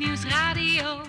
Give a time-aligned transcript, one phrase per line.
[0.00, 1.02] Nieuws Radio.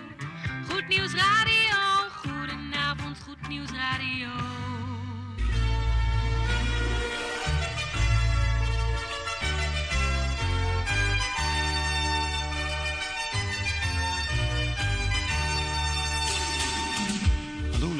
[0.69, 1.77] Goed Nieuws Radio.
[2.23, 4.27] Goedenavond, Goed Nieuws Radio.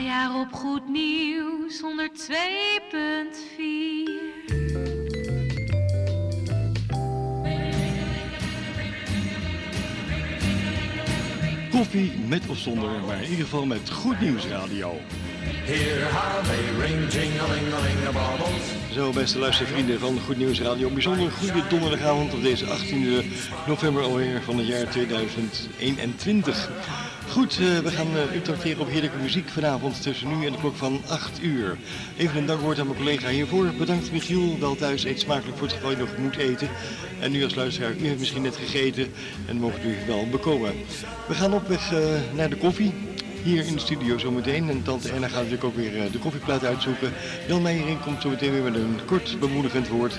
[0.00, 1.84] Najaar op Goed Nieuws 102.4.
[11.70, 15.00] Koffie met of zonder, maar in ieder geval met Goed Nieuws Radio.
[18.92, 20.86] Zo, beste luistervrienden van Goed Nieuws Radio.
[20.86, 23.22] Een bijzonder goede donderdagavond op deze 18
[23.66, 26.70] november alweer van het jaar 2021.
[27.28, 30.58] Goed, eh, we gaan eh, u tracteren op heerlijke muziek vanavond tussen nu en de
[30.58, 31.76] klok van 8 uur.
[32.16, 33.72] Even een dankwoord aan mijn collega hiervoor.
[33.78, 36.68] Bedankt Michiel, wel thuis, eet smakelijk voor het geval je nog moet eten.
[37.20, 39.12] En nu als luisteraar, u heeft misschien net gegeten
[39.46, 40.72] en mogen u wel bekomen.
[41.28, 41.98] We gaan op weg eh,
[42.34, 43.09] naar de koffie.
[43.42, 44.70] Hier in de studio zometeen.
[44.70, 47.12] En tante Erna gaat natuurlijk ook weer eh, de koffieplaat uitzoeken.
[47.48, 50.18] Jan Meijering komt zometeen weer met een kort bemoedigend woord.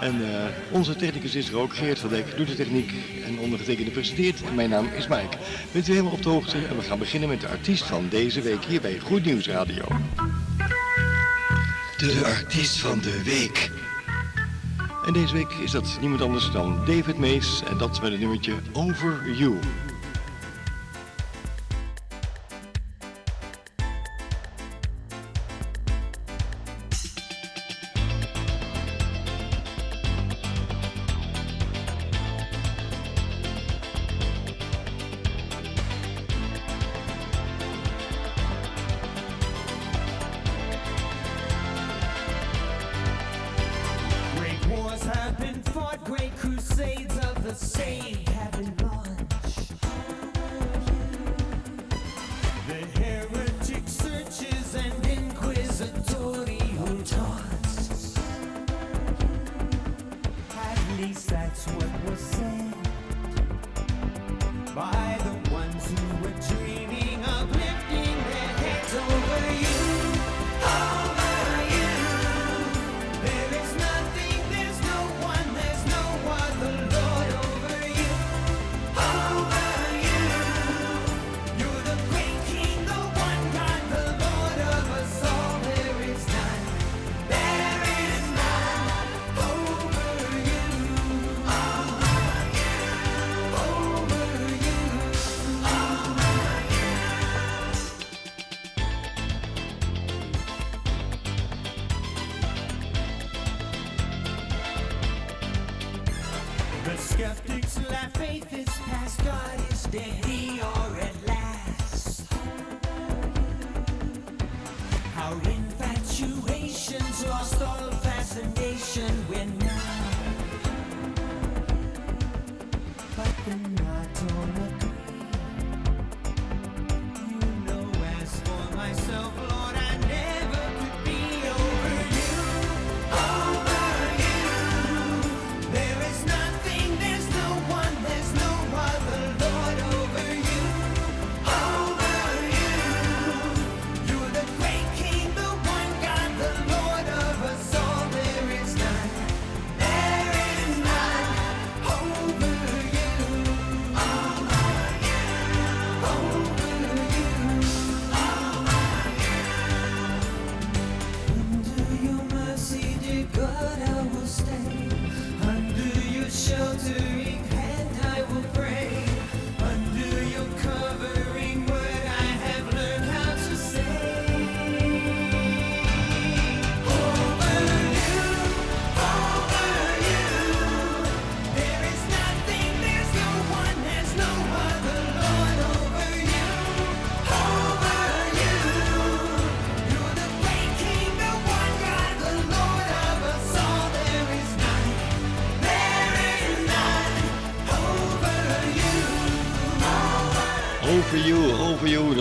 [0.00, 1.74] En eh, onze technicus is er ook.
[1.74, 2.92] Geert van Dijk doet de techniek
[3.26, 4.42] en ondergetekende presenteert.
[4.42, 5.36] En mijn naam is Mike.
[5.72, 6.58] Bent u helemaal op de hoogte?
[6.58, 9.84] En we gaan beginnen met de artiest van deze week hier bij Goed Nieuws Radio.
[11.96, 13.70] De artiest van de week.
[15.06, 17.62] En deze week is dat niemand anders dan David Mees.
[17.70, 19.58] En dat met het nummertje Over You.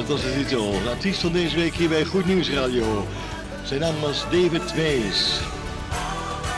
[0.10, 0.72] Dat was de titel.
[0.84, 3.08] De artiest van deze week hier bij Goed Nieuws Radio.
[3.64, 5.40] Zijn naam was David Wees.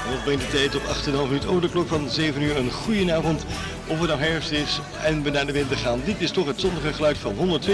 [0.05, 2.57] En dat brengt de tijd op 8,5 minuut over de klok van 7 uur.
[2.57, 3.45] Een goede avond,
[3.87, 6.01] of het nou herfst is en we naar de winter gaan.
[6.05, 7.67] Dit is toch het zonnige geluid van 102.4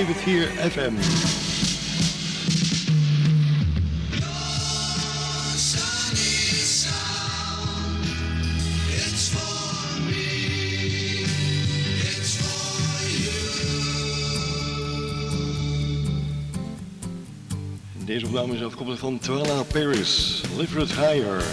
[0.71, 0.94] FM.
[18.17, 21.43] Deze opname is afkomstig van Twala Paris, Live It Higher.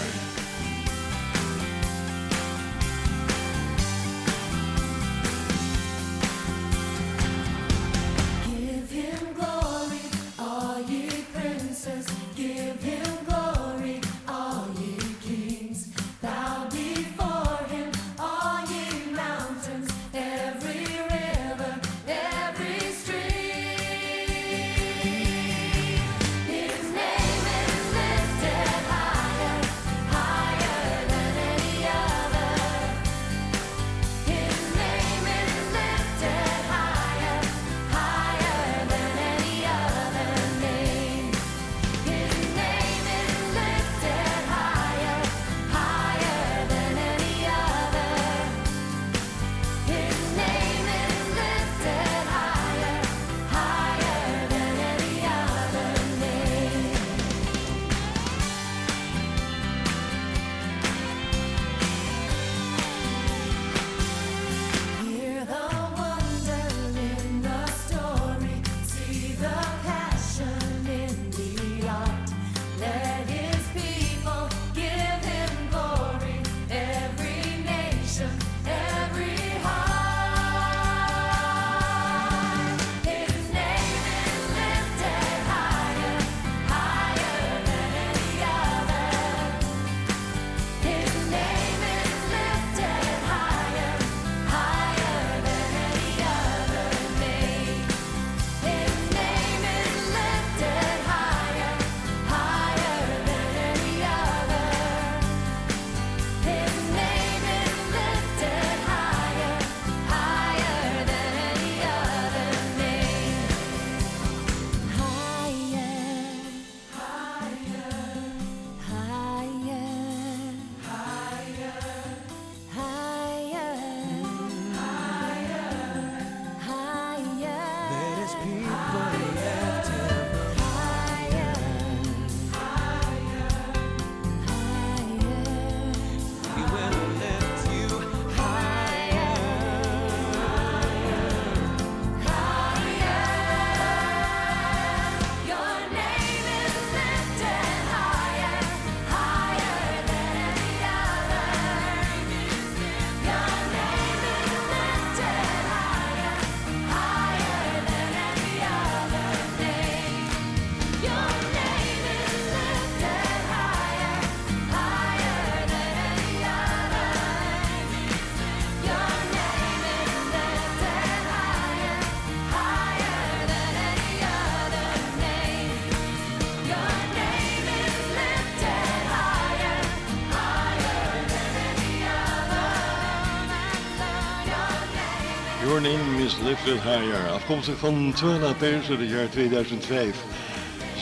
[186.45, 190.15] Lifted Higher, afkomstig van Twala uit het jaar 2005.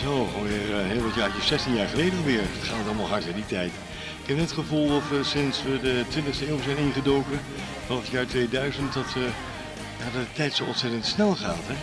[0.04, 2.42] Zo, alweer eh, heel wat jaartjes, 16 jaar geleden alweer.
[2.42, 3.72] Het gaat allemaal hard in die tijd.
[4.22, 7.40] Ik heb net het gevoel of we sinds we de 20e eeuw zijn ingedoken,
[7.86, 9.22] vanaf het jaar 2000, dat, eh,
[10.00, 11.64] ja, dat de tijd zo ontzettend snel gaat.
[11.68, 11.76] Hè?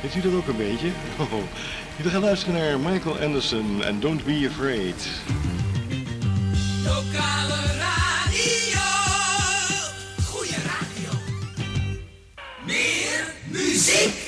[0.00, 0.88] Heeft u dat ook een beetje?
[1.18, 1.42] Oh.
[1.96, 5.08] We gaan luisteren naar Michael Anderson en Don't Be Afraid.
[13.84, 14.23] Muziek.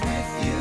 [0.00, 0.55] with you.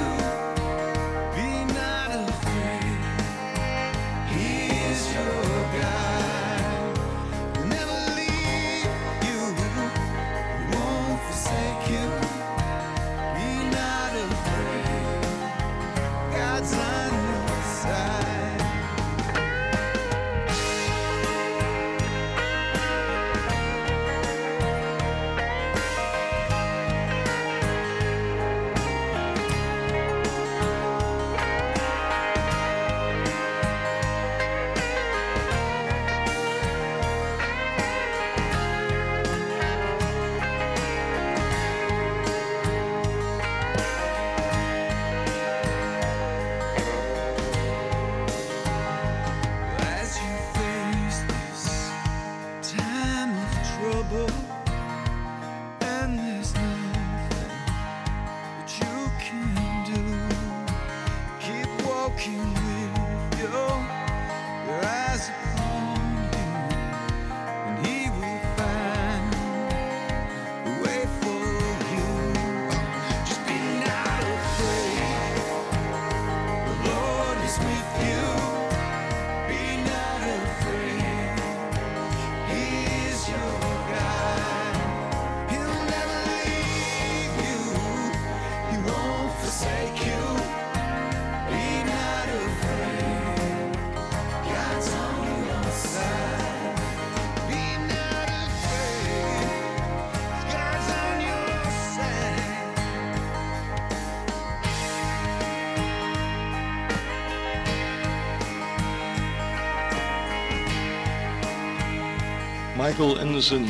[112.86, 113.66] Michael Anderson.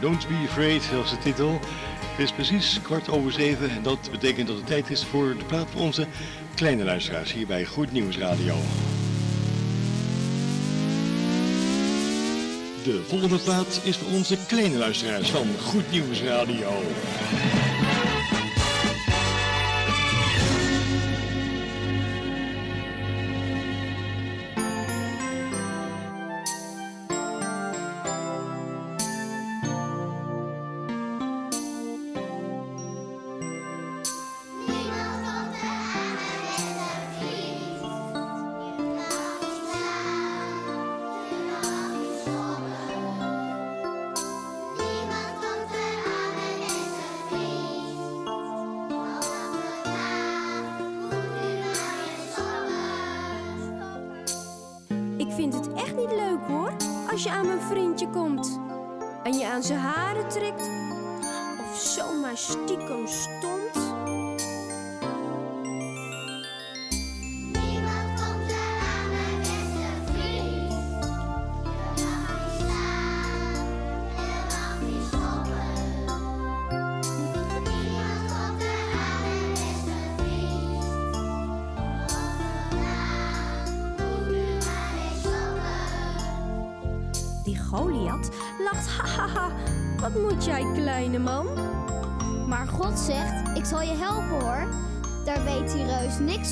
[0.00, 1.60] Don't Be Afraid zelfs de titel.
[2.00, 5.44] Het is precies kwart over zeven en dat betekent dat het tijd is voor de
[5.44, 6.06] plaat voor onze
[6.54, 8.54] kleine luisteraars hier bij Goed Nieuws Radio.
[12.84, 16.82] De volgende plaat is voor onze kleine luisteraars van Goed Nieuws Radio.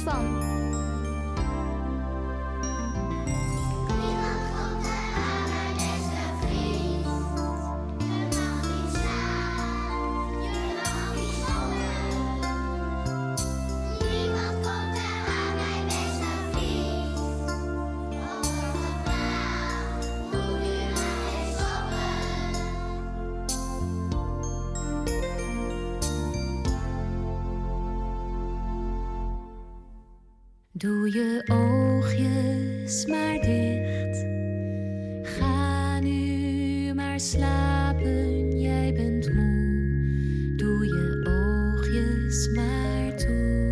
[0.03, 0.56] van.
[30.87, 34.27] Doe je oogjes maar dicht.
[35.23, 40.55] Ga nu maar slapen, jij bent moe.
[40.57, 43.65] Doe je oogjes maar toe.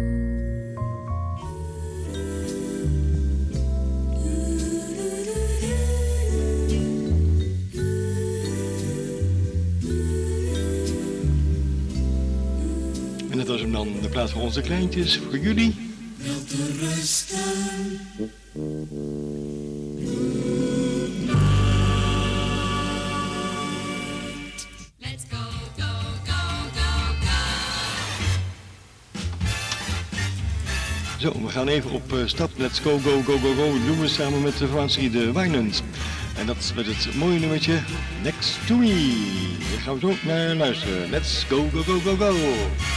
[13.30, 15.84] En dat was hem dan, de plaats voor onze kleintjes, voor jullie.
[17.04, 17.11] Zo,
[31.42, 32.50] we gaan even op eh, stap.
[32.56, 33.73] Let's go, go, go, go, go.
[33.87, 35.82] Doen we samen met de Fransie de Wijnens.
[36.37, 37.78] En dat met het mooie nummertje
[38.23, 39.56] Next to Me.
[39.70, 41.11] Daar gaan we zo naar luisteren.
[41.11, 42.93] Let's go, go, go, go, go.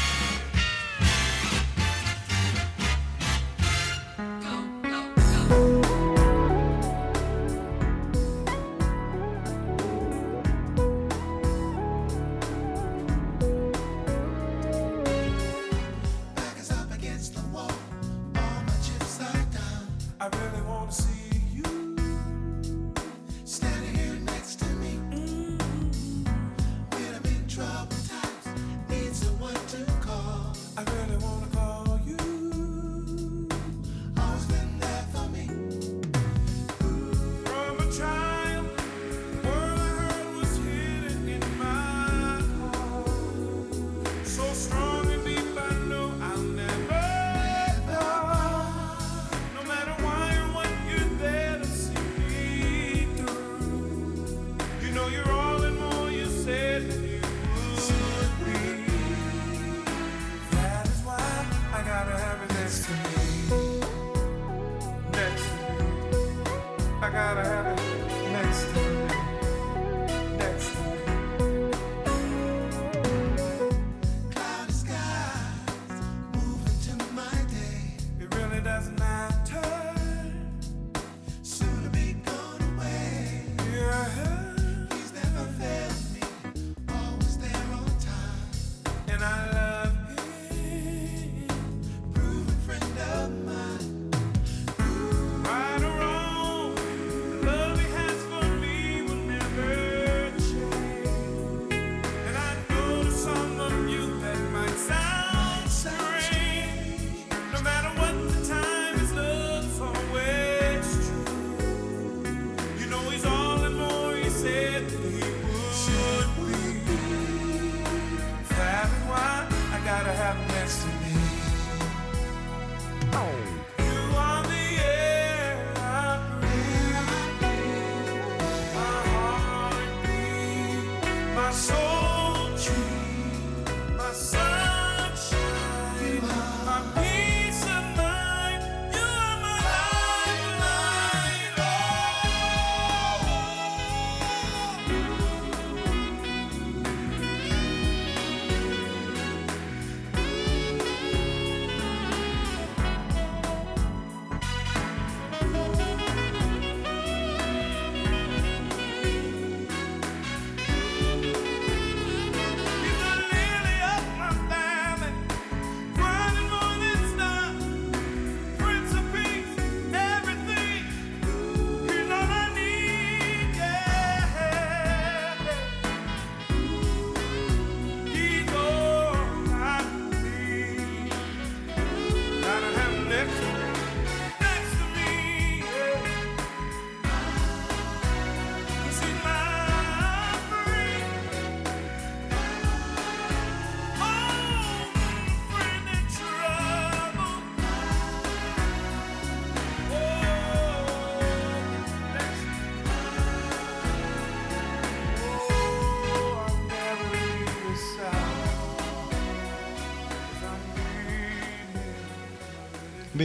[131.47, 131.87] my soul.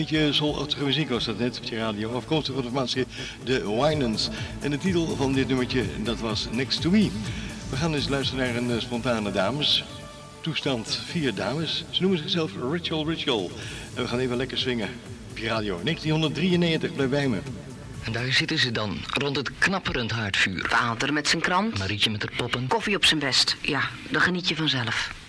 [0.03, 2.13] beetje soul-achtige muziek was dat net op je radio.
[2.13, 3.07] Afkomstig van de formatie
[3.45, 4.29] De Winans.
[4.61, 7.11] En de titel van dit nummertje, dat was Next To Me.
[7.71, 9.85] We gaan eens luisteren naar een eh, spontane dames.
[10.41, 11.85] Toestand vier dames.
[11.91, 13.51] Ze noemen zichzelf Ritual Ritual.
[13.95, 14.89] En we gaan even lekker swingen
[15.31, 15.81] op je radio.
[15.83, 17.39] 1993, blijf bij me.
[18.05, 20.67] En daar zitten ze dan, rond het knapperend haardvuur.
[20.71, 21.79] Water met zijn krant.
[21.79, 22.67] Marietje met haar poppen.
[22.67, 23.57] Koffie op zijn best.
[23.61, 25.22] Ja, Dan geniet je vanzelf.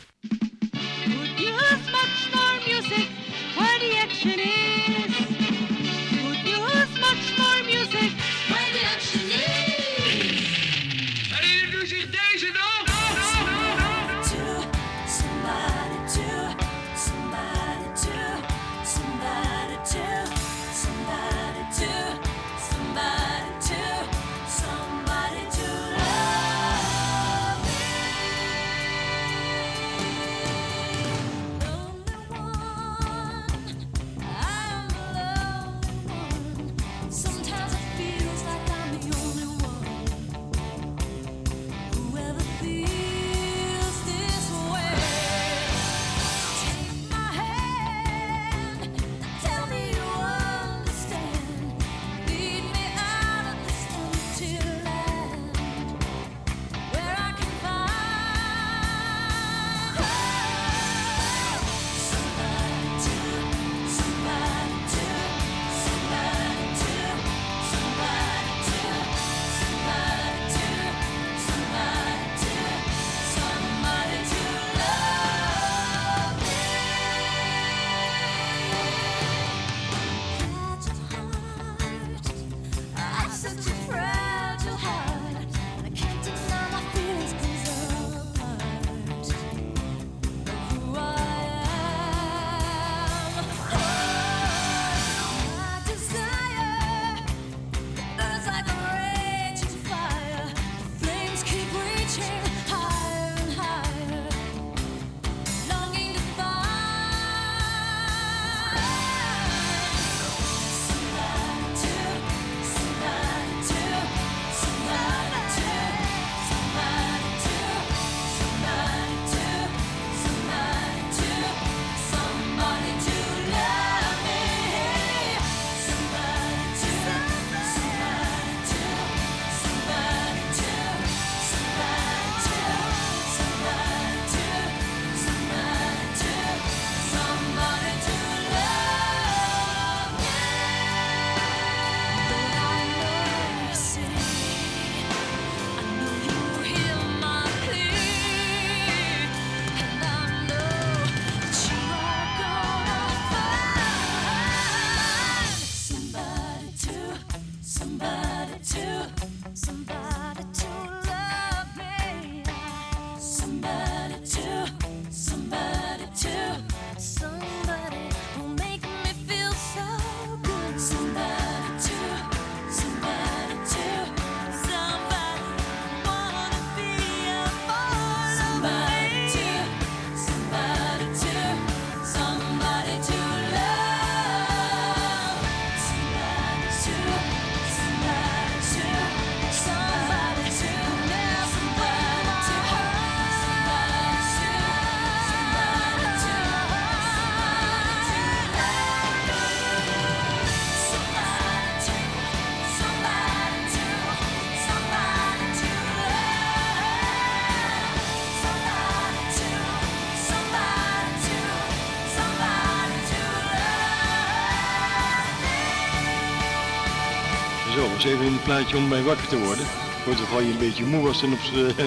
[217.81, 219.65] Eventjes even een plaatje om mij wakker te worden.
[220.03, 221.39] Voor het geval je een beetje moe was en op,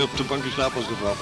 [0.10, 1.16] op de bank in slaap was gevallen.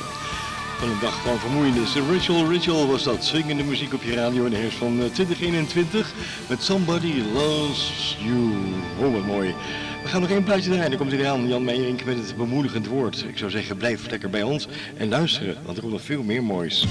[0.78, 1.94] Van een dag van vermoeienis.
[2.10, 3.24] Ritual Ritual was dat.
[3.24, 6.12] Swingende muziek op je radio in de herfst van eh, 2021.
[6.48, 8.52] Met Somebody Loves You.
[8.98, 9.54] Oh, wat mooi.
[10.02, 10.90] We gaan nog één plaatje draaien.
[10.90, 11.48] Dan komt hij aan.
[11.48, 13.24] Jan Meijerink met het bemoedigend woord.
[13.28, 15.56] Ik zou zeggen, blijf lekker bij ons en luisteren.
[15.64, 16.86] Want er komt nog veel meer moois.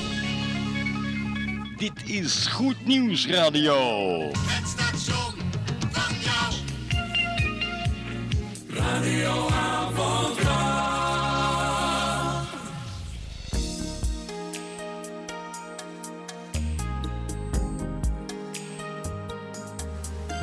[1.77, 3.75] Dit is Goed Nieuws Radio.
[4.31, 5.32] Het station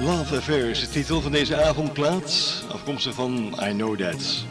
[0.01, 2.65] Love Affair is de titel van deze avondplaat.
[2.73, 4.45] Afkomstig van I Know That.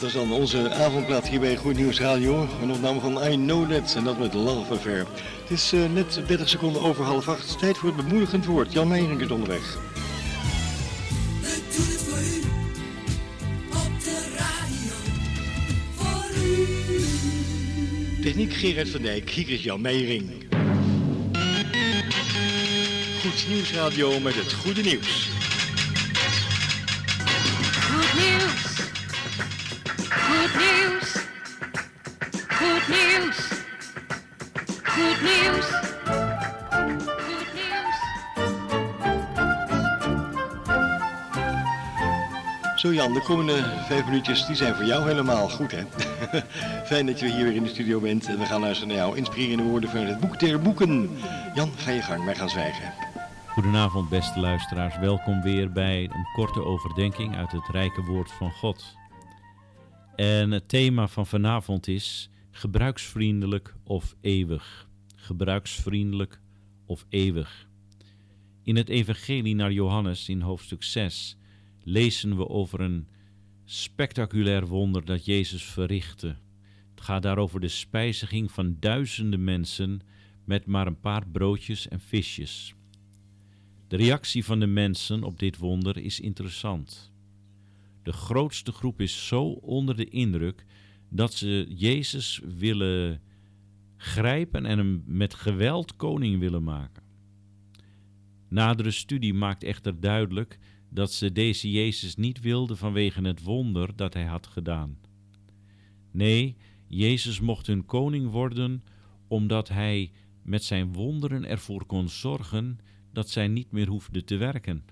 [0.00, 2.48] Dat was dan onze avondplaat hier bij Goed Nieuws Radio.
[2.62, 5.06] Een opname van I Know That en dat met Love Affair.
[5.42, 7.58] Het is eh, net 30 seconden over half acht.
[7.58, 8.72] Tijd voor het bemoedigend woord.
[8.72, 9.78] Jan Meijering is onderweg.
[14.36, 14.92] Radio.
[18.22, 20.30] Techniek Gerard van Dijk, hier is Jan Meijering.
[23.20, 25.27] Goed Nieuwsradio met het goede nieuws.
[42.78, 45.82] Zo Jan, de komende vijf minuutjes die zijn voor jou helemaal goed hè.
[46.90, 49.14] Fijn dat je hier weer in de studio bent en we gaan luisteren naar jouw
[49.14, 51.10] inspirerende woorden van het boek der boeken.
[51.54, 52.92] Jan, ga je gang, wij gaan zwijgen.
[53.46, 54.98] Goedenavond, beste luisteraars.
[54.98, 58.96] Welkom weer bij een korte overdenking uit het rijke woord van God.
[60.16, 64.88] En het thema van vanavond is gebruiksvriendelijk of eeuwig.
[65.16, 66.40] Gebruiksvriendelijk
[66.86, 67.68] of eeuwig.
[68.62, 71.38] In het Evangelie naar Johannes in hoofdstuk 6
[71.88, 73.08] lezen we over een
[73.64, 76.36] spectaculair wonder dat Jezus verrichtte.
[76.90, 80.00] Het gaat daarover de spijziging van duizenden mensen
[80.44, 82.74] met maar een paar broodjes en visjes.
[83.88, 87.12] De reactie van de mensen op dit wonder is interessant.
[88.02, 90.64] De grootste groep is zo onder de indruk
[91.08, 93.20] dat ze Jezus willen
[93.96, 97.02] grijpen en hem met geweld koning willen maken.
[98.48, 100.58] Nadere studie maakt echter duidelijk
[100.90, 104.98] dat ze deze Jezus niet wilden vanwege het wonder dat hij had gedaan.
[106.10, 108.82] Nee, Jezus mocht hun koning worden
[109.28, 110.10] omdat hij
[110.42, 112.78] met zijn wonderen ervoor kon zorgen
[113.12, 114.84] dat zij niet meer hoefden te werken.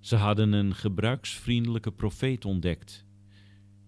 [0.00, 3.06] Ze hadden een gebruiksvriendelijke profeet ontdekt.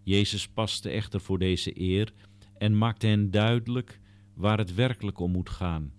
[0.02, 2.12] Jezus paste echter voor deze eer
[2.59, 4.00] en maakte hen duidelijk
[4.35, 5.92] waar het werkelijk om moet gaan.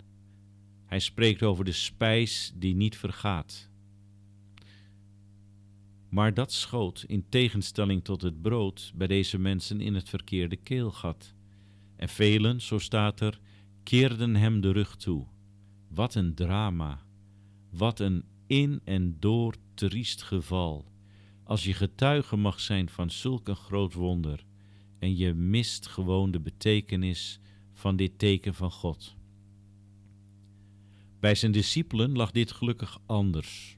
[0.84, 3.70] Hij spreekt over de spijs die niet vergaat.
[6.08, 11.34] Maar dat schoot, in tegenstelling tot het brood, bij deze mensen in het verkeerde keelgat.
[11.96, 13.40] En velen, zo staat er,
[13.82, 15.26] keerden hem de rug toe.
[15.88, 17.06] Wat een drama!
[17.70, 20.92] Wat een in en door triest geval.
[21.44, 24.44] Als je getuige mag zijn van zulk een groot wonder
[24.98, 27.40] en je mist gewoon de betekenis
[27.72, 29.16] van dit teken van God.
[31.20, 33.77] Bij zijn discipelen lag dit gelukkig anders.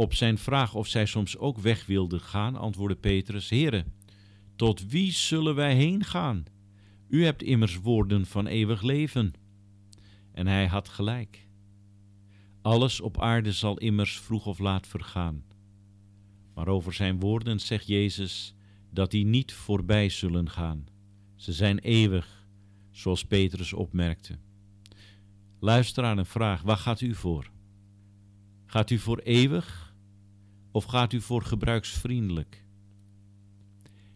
[0.00, 3.84] Op zijn vraag of zij soms ook weg wilden gaan, antwoordde Petrus: Heere,
[4.56, 6.44] tot wie zullen wij heen gaan?
[7.08, 9.32] U hebt immers woorden van eeuwig leven.
[10.32, 11.48] En hij had gelijk.
[12.62, 15.44] Alles op aarde zal immers vroeg of laat vergaan.
[16.54, 18.54] Maar over zijn woorden zegt Jezus
[18.90, 20.86] dat die niet voorbij zullen gaan.
[21.36, 22.46] Ze zijn eeuwig,
[22.90, 24.38] zoals Petrus opmerkte.
[25.58, 27.50] Luister aan een vraag: waar gaat u voor?
[28.66, 29.79] Gaat u voor eeuwig
[30.70, 32.64] of gaat u voor gebruiksvriendelijk?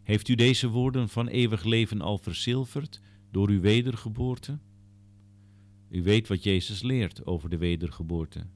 [0.02, 4.58] Heeft u deze woorden van eeuwig leven al verzilverd door uw wedergeboorte?
[5.88, 8.46] U weet wat Jezus leert over de wedergeboorte.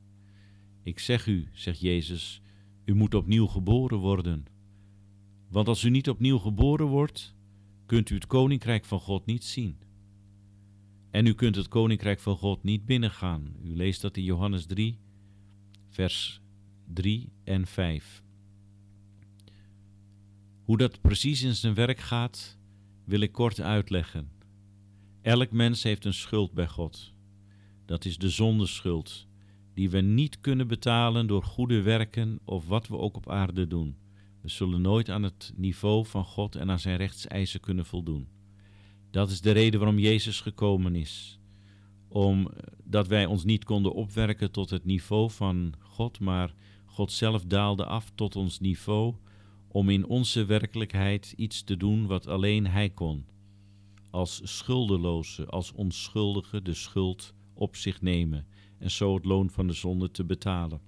[0.82, 2.42] Ik zeg u, zegt Jezus,
[2.84, 4.44] u moet opnieuw geboren worden.
[5.48, 7.34] Want als u niet opnieuw geboren wordt,
[7.86, 9.76] kunt u het koninkrijk van God niet zien.
[11.10, 13.56] En u kunt het koninkrijk van God niet binnengaan.
[13.64, 14.98] U leest dat in Johannes 3,
[15.88, 16.40] vers
[16.92, 18.22] 3 en 5.
[20.64, 22.58] Hoe dat precies in zijn werk gaat,
[23.04, 24.30] wil ik kort uitleggen.
[25.22, 27.12] Elk mens heeft een schuld bij God.
[27.86, 29.26] Dat is de zondeschuld,
[29.74, 33.96] die we niet kunnen betalen door goede werken of wat we ook op aarde doen.
[34.40, 38.28] We zullen nooit aan het niveau van God en aan zijn rechtseisen kunnen voldoen.
[39.10, 41.40] Dat is de reden waarom Jezus gekomen is.
[42.08, 46.54] Omdat wij ons niet konden opwerken tot het niveau van God, maar
[46.98, 49.14] God zelf daalde af tot ons niveau
[49.68, 53.24] om in onze werkelijkheid iets te doen wat alleen Hij kon.
[54.10, 58.46] Als schuldeloze, als onschuldige de schuld op zich nemen
[58.78, 60.80] en zo het loon van de zonde te betalen.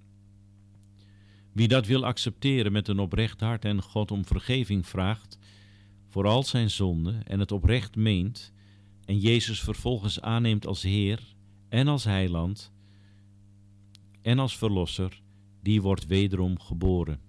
[1.53, 5.39] Wie dat wil accepteren met een oprecht hart en God om vergeving vraagt
[6.09, 8.53] voor al zijn zonden en het oprecht meent
[9.05, 11.35] en Jezus vervolgens aanneemt als Heer
[11.69, 12.73] en als Heiland
[14.23, 15.23] en als Verlosser,
[15.63, 17.21] die wordt wederom geboren.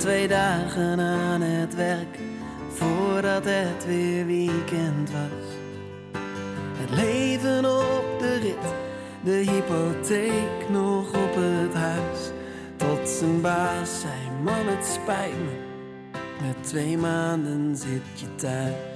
[0.00, 2.18] Twee dagen aan het werk,
[2.68, 5.48] voordat het weer weekend was.
[6.78, 8.74] Het leven op de rit,
[9.24, 12.30] de hypotheek nog op het huis.
[12.76, 15.58] Tot zijn baas zei, man het spijt me,
[16.46, 18.89] met twee maanden zit je thuis.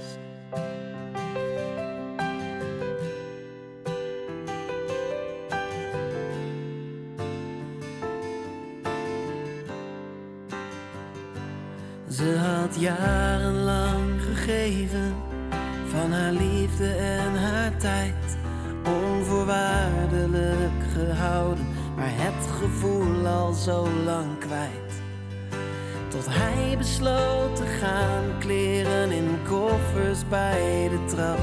[26.77, 31.39] Besloot te gaan, kleren in koffers bij de trap.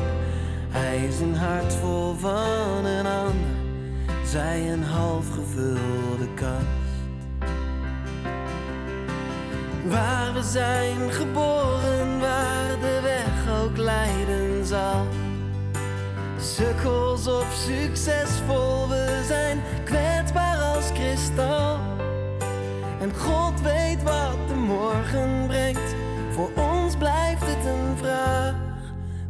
[0.68, 3.50] Hij zijn hart vol van een ander,
[4.24, 6.80] zij een half gevulde kast.
[9.86, 15.06] Waar we zijn geboren, waar de weg ook leiden zal.
[16.38, 21.78] Sukkels of succesvol, we zijn kwetsbaar als kristal.
[23.00, 23.81] En God weet
[25.46, 25.94] brengt,
[26.30, 28.54] voor ons blijft het een vraag.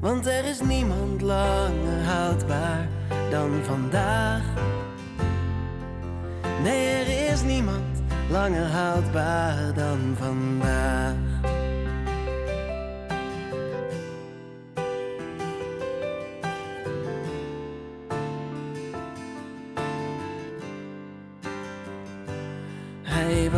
[0.01, 2.89] Want er is niemand langer houdbaar
[3.31, 4.43] dan vandaag.
[6.63, 11.32] Nee, er is niemand langer houdbaar dan vandaag.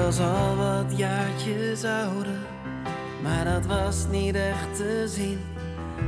[0.05, 2.38] Was al wat jaartjes ouder,
[3.22, 5.40] maar dat was niet echt te zien.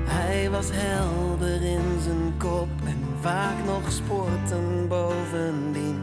[0.05, 6.01] Hij was helder in zijn kop en vaak nog sporten bovendien.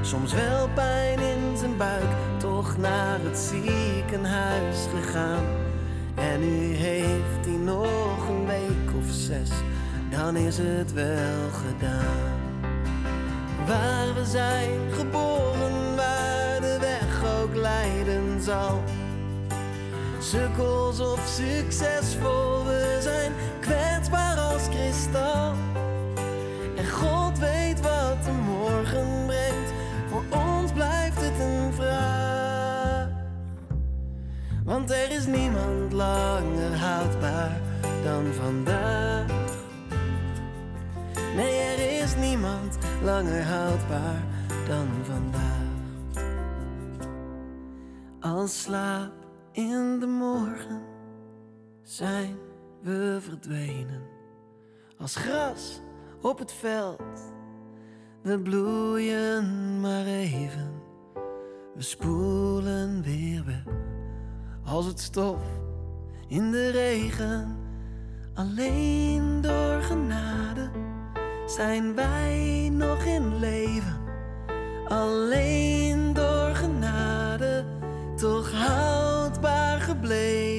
[0.00, 5.44] Soms wel pijn in zijn buik, toch naar het ziekenhuis gegaan.
[6.14, 9.50] En nu heeft hij nog een week of zes,
[10.10, 12.38] dan is het wel gedaan.
[13.66, 15.89] Waar we zijn geboren,
[17.42, 18.82] ook leiden zal.
[20.18, 25.52] Sukkels of succesvol, we zijn kwetsbaar als kristal.
[26.76, 29.72] En God weet wat de morgen brengt,
[30.10, 33.08] voor ons blijft het een vraag.
[34.64, 37.60] Want er is niemand langer houdbaar
[38.04, 39.24] dan vandaag.
[41.36, 44.22] Nee, er is niemand langer houdbaar
[44.66, 45.49] dan vandaag.
[48.20, 49.12] Als slaap
[49.52, 50.82] in de morgen
[51.82, 52.36] zijn
[52.82, 54.02] we verdwenen.
[54.98, 55.80] Als gras
[56.20, 57.02] op het veld,
[58.22, 60.72] we bloeien maar even.
[61.74, 63.74] We spoelen weer weg
[64.64, 65.42] als het stof
[66.26, 67.56] in de regen.
[68.34, 70.70] Alleen door genade
[71.46, 74.00] zijn wij nog in leven.
[74.88, 76.09] Alleen
[78.20, 80.49] toch houdbaar gebleven.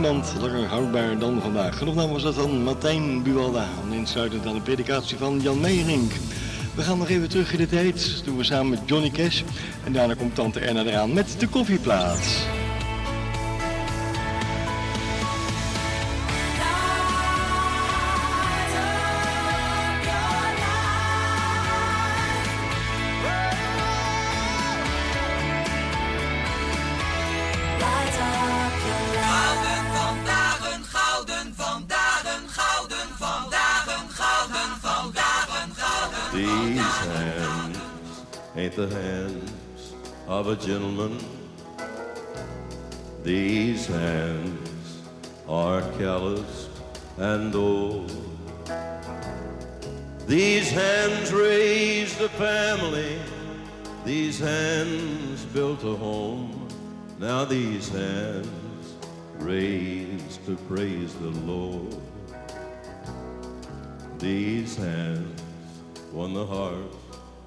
[0.00, 1.78] Niemand langer houdbaar dan vandaag.
[1.78, 6.12] Genoeg naam was dat dan Martijn Buwalda, insluitend aan de predikatie van Jan Meijerink.
[6.74, 9.42] We gaan nog even terug in de tijd, dat doen we samen met Johnny Cash.
[9.84, 12.46] En daarna komt tante Erna eraan met de koffieplaats.
[40.46, 41.18] Of a gentleman.
[43.24, 45.02] These hands
[45.48, 46.68] are callous
[47.18, 48.12] and old.
[50.28, 53.18] These hands raised a family.
[54.04, 56.68] These hands built a home.
[57.18, 58.94] Now these hands
[59.38, 61.96] raised to praise the Lord.
[64.18, 65.42] These hands
[66.12, 66.94] won the heart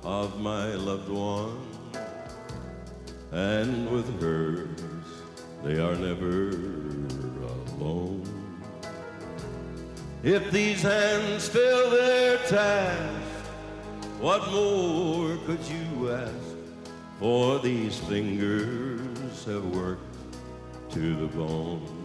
[0.04, 1.69] of my loved one,
[3.32, 4.68] and with hers
[5.64, 6.50] they are never
[7.76, 8.24] alone.
[10.24, 13.14] If these hands fill their task,
[14.20, 16.34] what more could you ask?
[17.20, 20.02] For these fingers have worked
[20.92, 21.99] to the bone.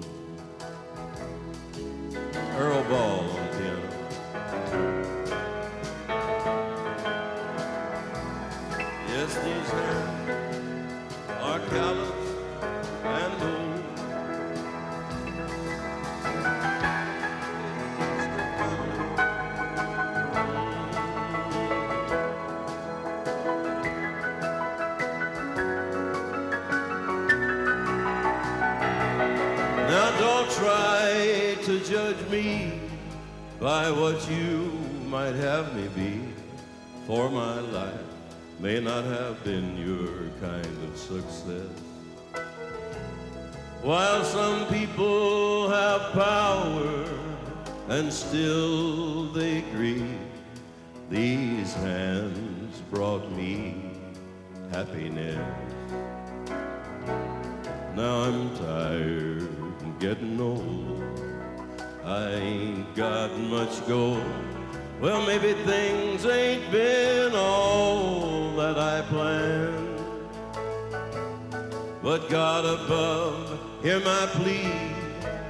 [72.75, 74.73] Above, hear my plea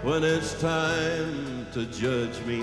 [0.02, 2.62] when it's time to judge me.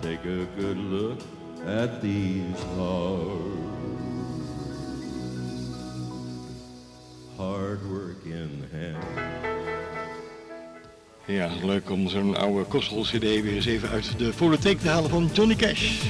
[0.00, 1.18] Take a good look
[1.66, 3.40] at these hard,
[7.36, 9.04] hard working hands.
[11.26, 15.10] Ja, leuk om zo'n oude Kossel CD weer eens even uit de fonotheek te halen
[15.10, 16.02] van Johnny Cash.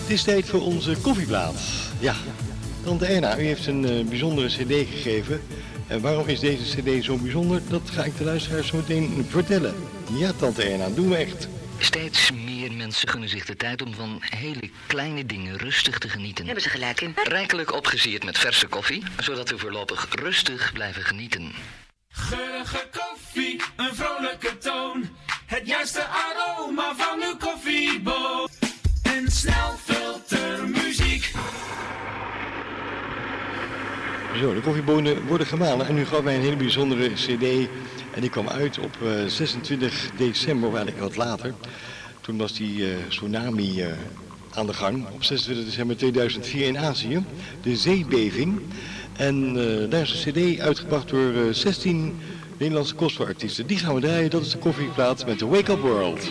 [0.00, 1.54] Het is tijd voor onze koffieplaat.
[1.98, 2.14] Ja,
[2.84, 5.42] Tante Erna, u heeft een eh, bijzondere CD gegeven.
[5.86, 7.60] En waarom is deze CD zo bijzonder?
[7.68, 9.74] Dat ga ik de luisteraars zo meteen vertellen.
[10.12, 11.48] Ja, Tante Erna, doen we echt.
[11.78, 16.44] Steeds meer mensen gunnen zich de tijd om van hele kleine dingen rustig te genieten.
[16.44, 17.14] Hebben ze gelijk in.
[17.24, 21.52] Rijkelijk opgesierd met verse koffie, zodat we voorlopig rustig blijven genieten.
[22.08, 25.08] Geurige koffie, een vrolijke toon.
[25.46, 28.49] Het juiste aroma van uw koffieboot.
[34.40, 37.68] De koffiebonen worden gemalen en nu gaf mij een hele bijzondere cd.
[38.14, 41.54] En die kwam uit op eh, 26 december, of eigenlijk wat later.
[42.20, 43.88] Toen was die eh, tsunami eh,
[44.54, 47.24] aan de gang, op 26 december 2004 in Azië.
[47.62, 48.60] De zeebeving.
[49.16, 52.18] En eh, daar is een cd uitgebracht door eh, 16
[52.56, 53.66] Nederlandse gospelارtiesten.
[53.66, 56.28] Die gaan we draaien, dat is de koffieplaat met de Wake Up World.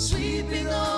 [0.00, 0.89] Sweeping all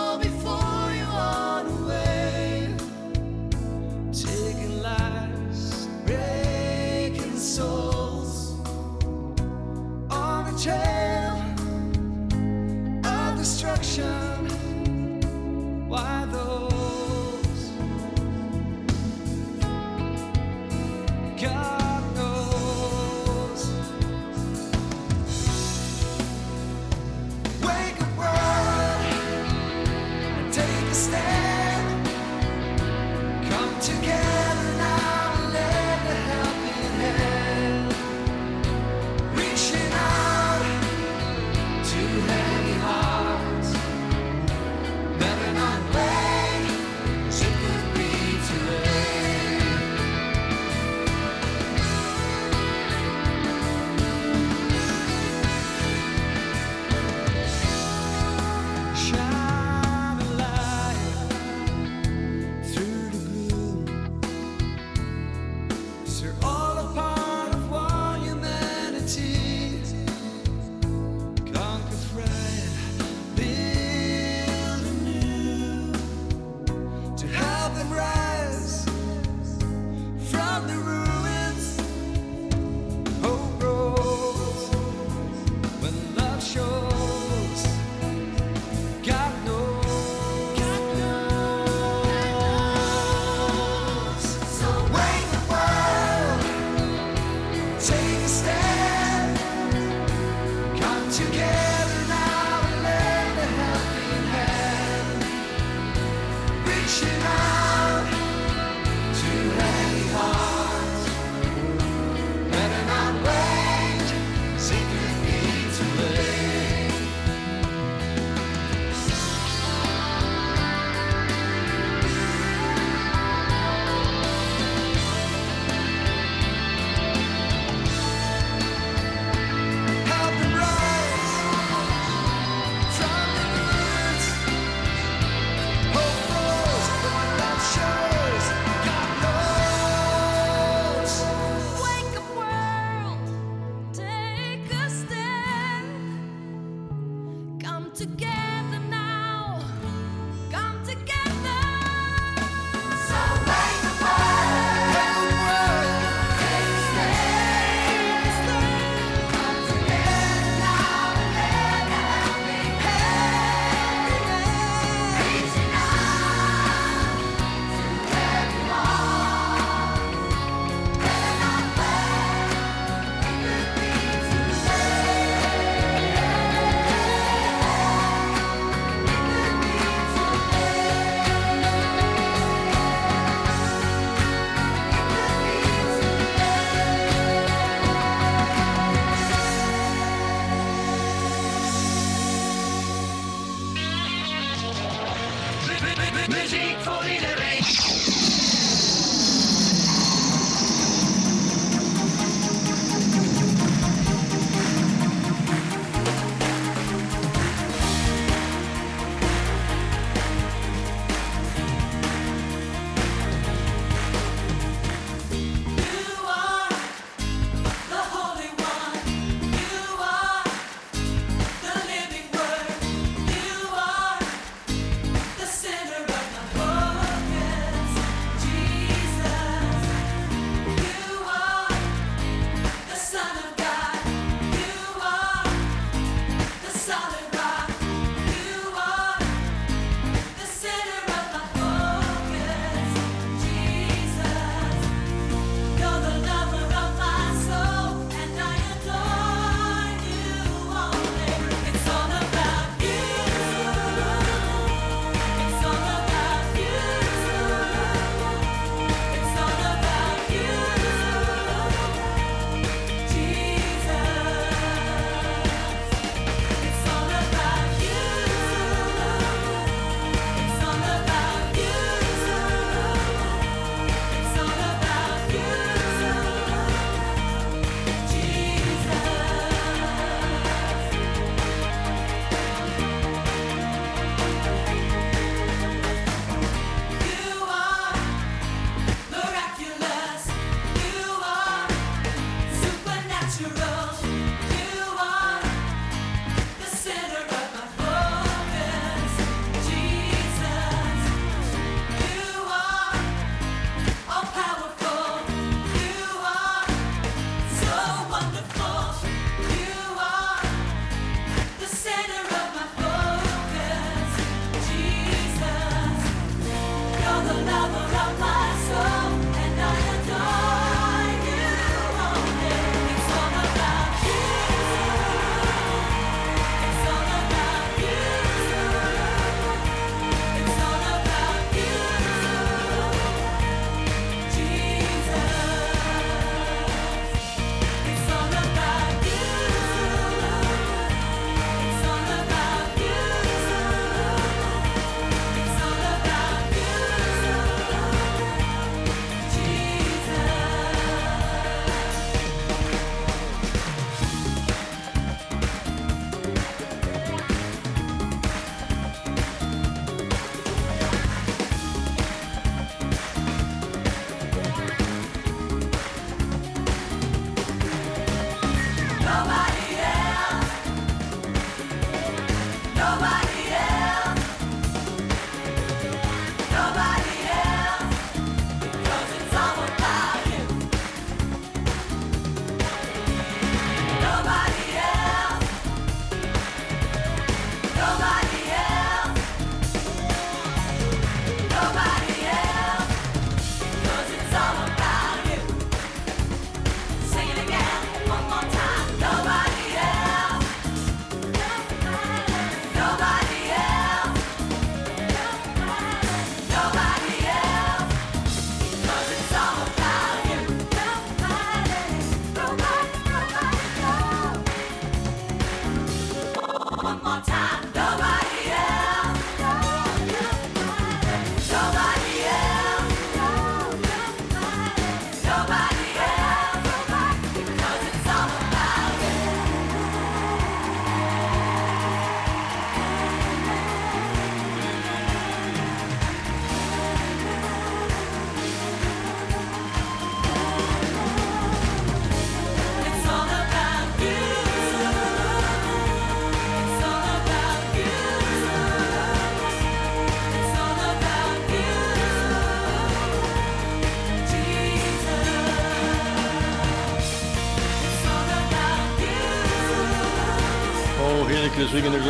[106.64, 107.51] reaching out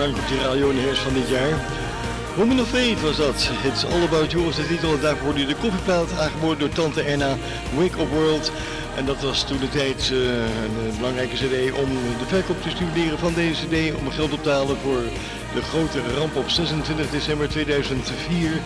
[0.02, 1.54] klank op die radio in de herfst van dit jaar.
[2.36, 3.50] Woman of Fate was dat.
[3.64, 4.94] It's All About You was de titel.
[4.94, 7.36] En daarvoor hoorde je de koffieplaat aangeboden door tante Erna,
[7.76, 8.52] Wake Up World.
[8.96, 11.88] En dat was toen de tijd eh, een belangrijke cd om
[12.18, 13.94] de verkoop te stimuleren van deze cd.
[13.94, 15.02] Om geld op te halen voor
[15.54, 18.60] de grote ramp op 26 december 2004.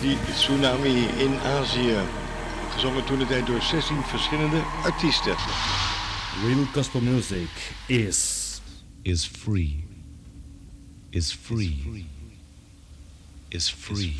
[0.00, 1.96] Die tsunami in Azië.
[2.72, 5.34] Gezongen toen de tijd door 16 verschillende artiesten.
[6.44, 7.50] Real gospel music
[7.86, 8.46] is
[9.02, 9.87] is free.
[11.18, 12.06] Is free.
[13.48, 14.16] Is free.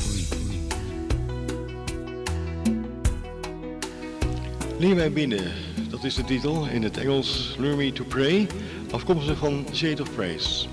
[4.78, 5.52] Leer mij binnen,
[5.90, 8.46] dat is de titel in het Engels Learn Me to Pray,
[8.90, 10.66] afkomstig van Shade of Praise.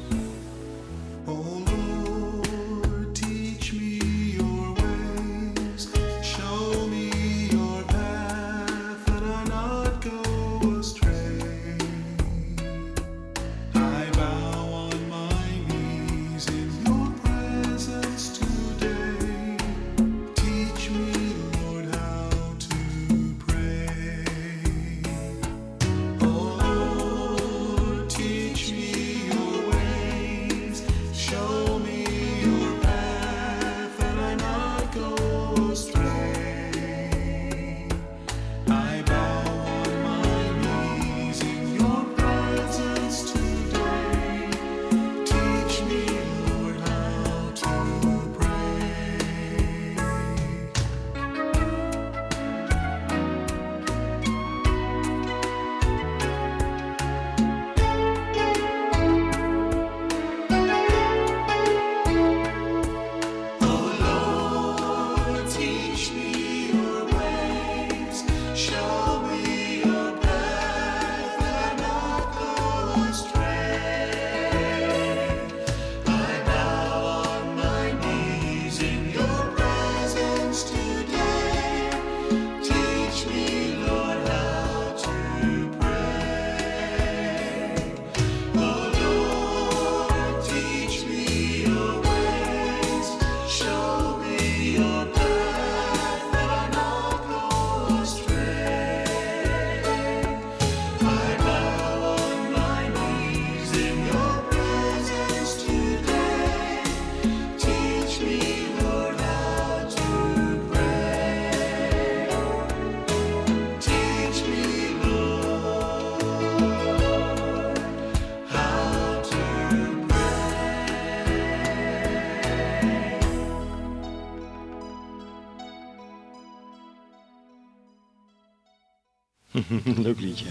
[130.06, 130.46] Leuk liedje.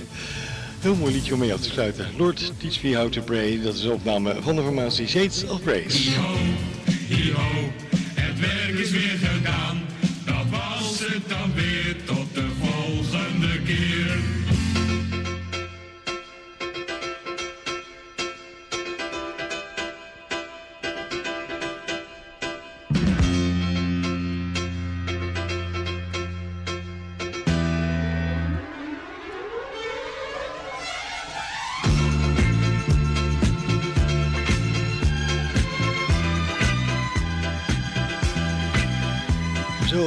[0.81, 2.07] Heel mooi liedje om mee af te sluiten.
[2.17, 5.63] Lord Teach Me How to Pray, dat is een opname van de formatie Shades of
[5.63, 6.11] Praise.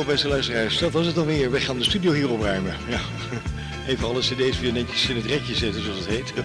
[0.08, 1.52] Beste luisteraars, dat was het dan weer.
[1.52, 2.76] We gaan de studio hier opruimen.
[2.88, 3.00] Ja.
[3.92, 6.34] Even alle cd's weer netjes in het rekje zetten, zoals het heet.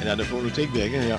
[0.00, 1.18] En naar de fonotheek brengen, ja.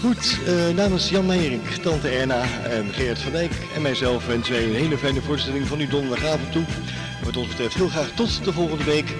[0.00, 4.64] Goed, eh, namens Jan Meijering, tante Erna en Gerard van Dijk en mijzelf wensen wij
[4.64, 6.64] een hele fijne voorstelling van uw donderdagavond toe.
[7.24, 9.14] Wat ons betreft heel graag tot de volgende week.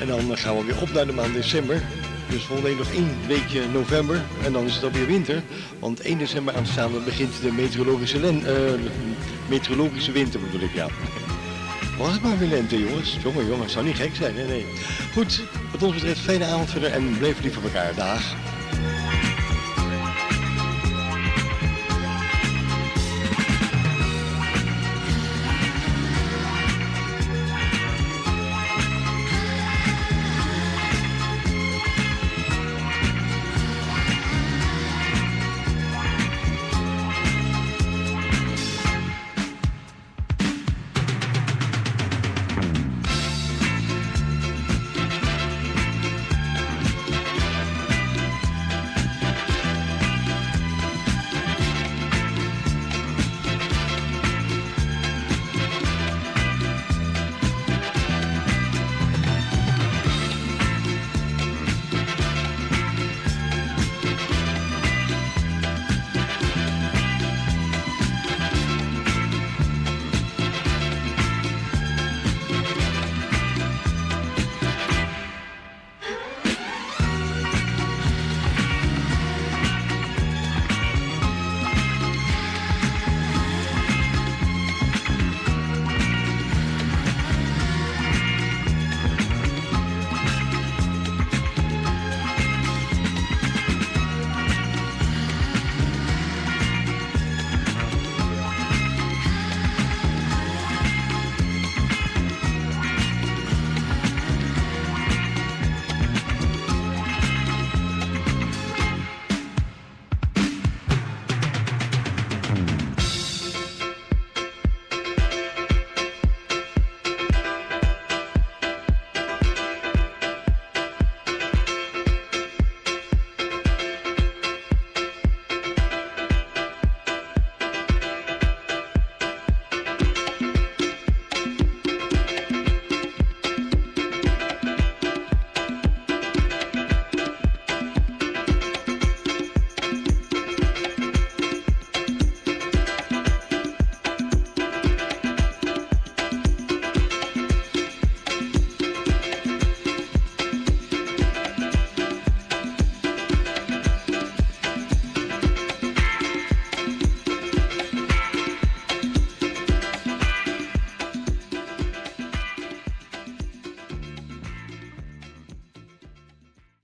[0.00, 1.82] En dan gaan we weer op naar de maand december.
[2.28, 4.22] Dus volgende week nog één weekje november.
[4.44, 5.42] En dan is het alweer winter.
[5.78, 8.90] Want 1 december aanstaande begint de meteorologische, eh,
[9.48, 10.88] meteorologische winter bedoel ik, ja.
[11.98, 13.16] Was het maar weer lente, jongens.
[13.22, 14.46] Jongen, jongen, zou niet gek zijn, hè?
[14.46, 14.66] Nee.
[15.12, 15.42] Goed,
[15.72, 17.94] wat ons betreft, fijne avond verder en blijf lief voor elkaar.
[17.94, 18.53] Dag.